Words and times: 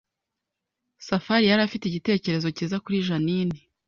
Safari 1.07 1.45
yari 1.47 1.61
afite 1.67 1.83
igitekerezo 1.85 2.47
cyiza 2.55 2.81
kuri 2.83 3.05
Jeaninne 3.07 3.59